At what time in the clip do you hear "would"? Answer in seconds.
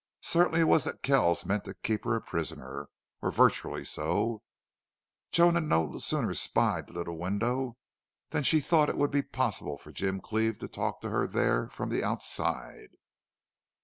8.97-9.11